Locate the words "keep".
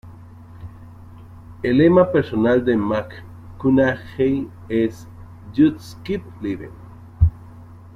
6.01-6.23